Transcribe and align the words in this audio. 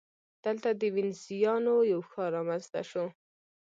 دلته 0.45 0.69
د 0.81 0.83
وینزیانو 0.95 1.75
یو 1.91 2.01
ښار 2.09 2.29
رامنځته 2.37 2.81
شو 2.89 3.05